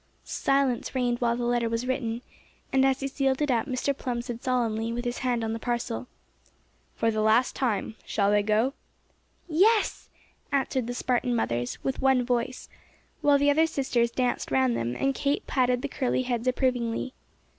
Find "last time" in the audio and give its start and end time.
7.21-7.95